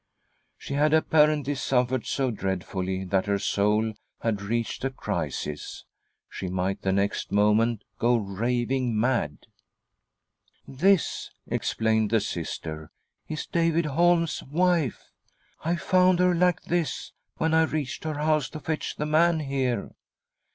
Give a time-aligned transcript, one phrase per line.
[0.57, 2.07] She had apparently suffered.
[2.07, 5.85] so dreadfully that her soul had reached a crisis;
[6.27, 9.45] she might the next moment go raving: mad."
[10.67, 12.89] This," explained the Sister,"
[13.29, 15.11] is David Holm's wife.
[15.63, 19.91] I found her 'like this when I reached her house to fetch the man here.